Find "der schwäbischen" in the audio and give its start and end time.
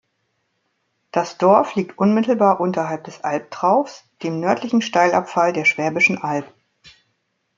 5.53-6.17